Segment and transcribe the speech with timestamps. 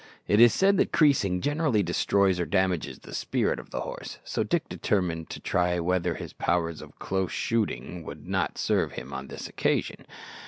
[0.27, 4.41] It is said that creasing generally destroys or damages the spirit of the horse, so
[4.43, 9.27] Dick determined to try whether his powers of close shooting would not serve him on
[9.27, 10.07] this occasion.